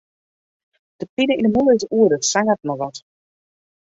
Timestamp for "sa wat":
2.79-2.97